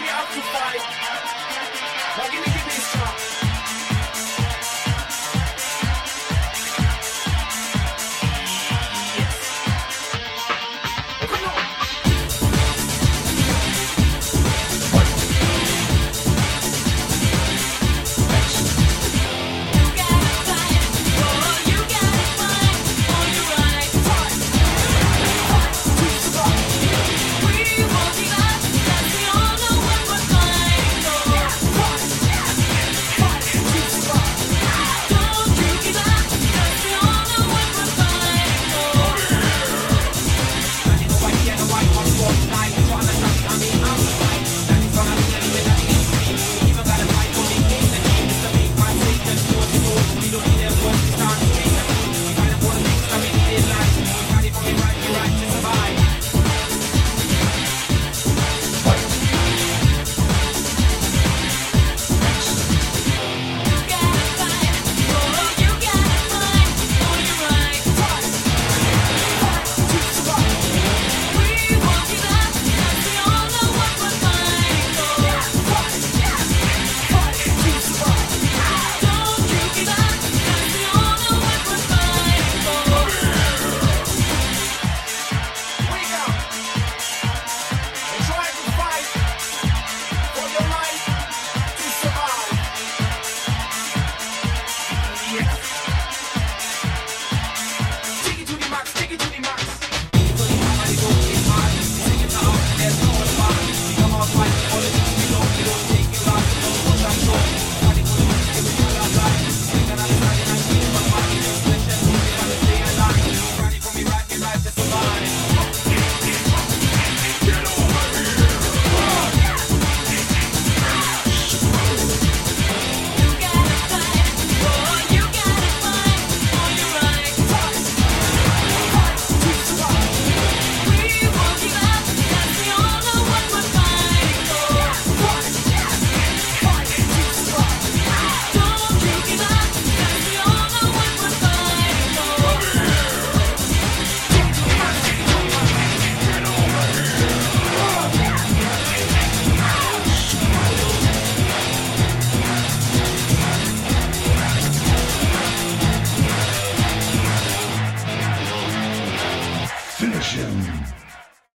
[0.00, 1.11] we fight.